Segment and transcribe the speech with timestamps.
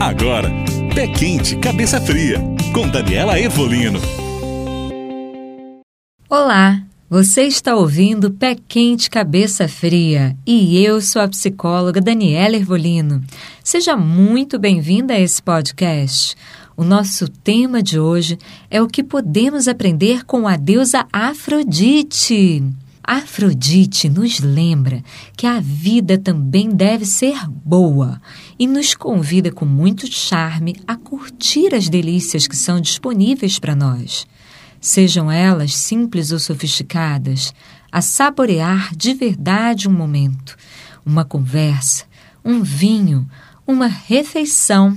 [0.00, 0.48] Agora,
[0.94, 2.38] Pé Quente, Cabeça Fria,
[2.72, 4.00] com Daniela Evolino.
[6.26, 13.22] Olá, você está ouvindo Pé Quente, Cabeça Fria e eu sou a psicóloga Daniela Ervolino.
[13.62, 16.34] Seja muito bem-vinda a esse podcast.
[16.74, 18.38] O nosso tema de hoje
[18.70, 22.64] é o que podemos aprender com a deusa Afrodite.
[23.12, 25.02] Afrodite nos lembra
[25.36, 28.22] que a vida também deve ser boa
[28.56, 34.28] e nos convida com muito charme a curtir as delícias que são disponíveis para nós.
[34.80, 37.52] Sejam elas simples ou sofisticadas,
[37.90, 40.56] a saborear de verdade um momento,
[41.04, 42.04] uma conversa,
[42.44, 43.28] um vinho,
[43.66, 44.96] uma refeição,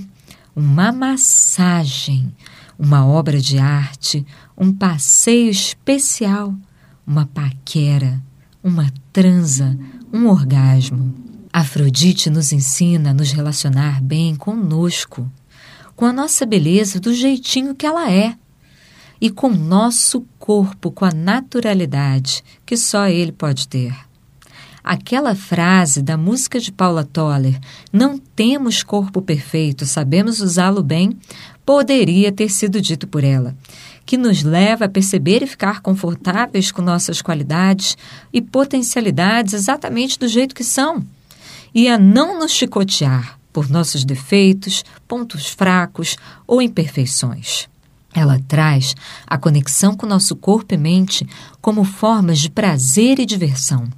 [0.54, 2.32] uma massagem,
[2.78, 4.24] uma obra de arte,
[4.56, 6.54] um passeio especial
[7.06, 8.20] uma paquera,
[8.62, 9.78] uma transa,
[10.12, 11.14] um orgasmo.
[11.52, 15.30] Afrodite nos ensina a nos relacionar bem conosco,
[15.94, 18.36] com a nossa beleza do jeitinho que ela é
[19.20, 23.94] e com o nosso corpo com a naturalidade que só ele pode ter.
[24.82, 27.58] Aquela frase da música de Paula Toller,
[27.92, 31.16] não temos corpo perfeito, sabemos usá-lo bem,
[31.64, 33.56] poderia ter sido dito por ela
[34.04, 37.96] que nos leva a perceber e ficar confortáveis com nossas qualidades
[38.32, 41.04] e potencialidades exatamente do jeito que são,
[41.74, 47.68] e a não nos chicotear por nossos defeitos, pontos fracos ou imperfeições.
[48.12, 48.94] Ela traz
[49.26, 51.26] a conexão com nosso corpo e mente
[51.60, 53.88] como formas de prazer e diversão.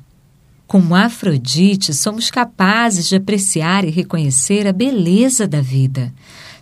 [0.67, 6.13] Como Afrodite, somos capazes de apreciar e reconhecer a beleza da vida,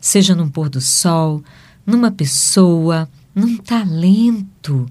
[0.01, 1.43] seja num pôr do sol,
[1.87, 4.87] numa pessoa, num talento,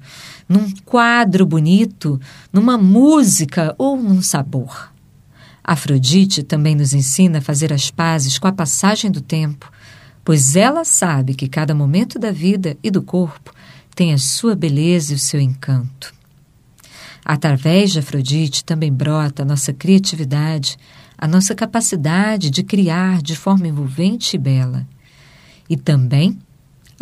[0.47, 2.19] num quadro bonito,
[2.51, 4.91] numa música ou num sabor.
[5.63, 9.71] Afrodite também nos ensina a fazer as pazes com a passagem do tempo,
[10.25, 13.53] pois ela sabe que cada momento da vida e do corpo
[13.95, 16.13] tem a sua beleza e o seu encanto.
[17.23, 20.77] Através de Afrodite também brota a nossa criatividade,
[21.17, 24.85] a nossa capacidade de criar de forma envolvente e bela.
[25.69, 26.37] E também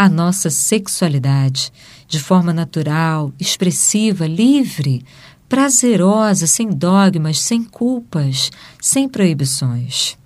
[0.02, 1.72] a nossa sexualidade
[2.08, 5.06] de forma natural, expressiva, livre,
[5.48, 8.50] prazerosa, sem dogmas, sem culpas,
[8.82, 10.18] sem proibições.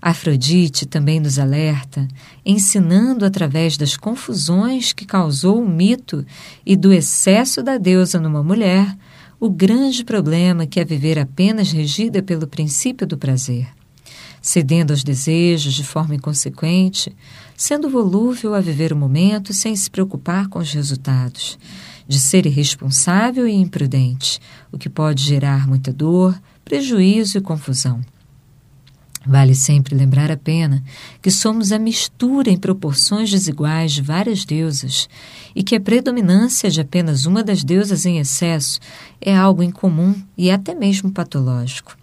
[0.00, 2.08] Afrodite também nos alerta,
[2.42, 6.24] ensinando através das confusões que causou o mito
[6.64, 8.96] e do excesso da deusa numa mulher,
[9.38, 13.68] o grande problema que é viver apenas regida pelo princípio do prazer
[14.40, 17.14] cedendo aos desejos de forma inconsequente,
[17.56, 21.58] sendo volúvel a viver o momento sem se preocupar com os resultados,
[22.08, 24.40] de ser irresponsável e imprudente,
[24.72, 28.00] o que pode gerar muita dor, prejuízo e confusão.
[29.26, 30.82] Vale sempre lembrar a pena
[31.20, 35.10] que somos a mistura em proporções desiguais de várias deusas
[35.54, 38.80] e que a predominância de apenas uma das deusas em excesso
[39.20, 41.99] é algo incomum e até mesmo patológico.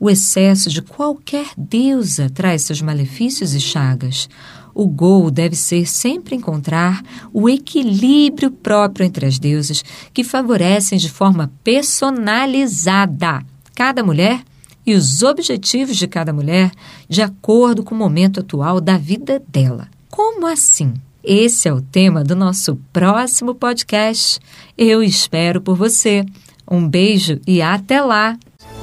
[0.00, 4.30] O excesso de qualquer deusa traz seus malefícios e chagas.
[4.74, 7.02] O gol deve ser sempre encontrar
[7.34, 9.84] o equilíbrio próprio entre as deusas,
[10.14, 13.44] que favorecem de forma personalizada
[13.74, 14.42] cada mulher
[14.86, 16.72] e os objetivos de cada mulher
[17.06, 19.86] de acordo com o momento atual da vida dela.
[20.08, 20.94] Como assim?
[21.22, 24.40] Esse é o tema do nosso próximo podcast.
[24.78, 26.24] Eu espero por você.
[26.70, 28.38] Um beijo e até lá!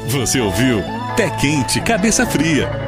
[0.07, 0.96] Você ouviu?
[1.17, 2.86] Pé Quente, Cabeça Fria.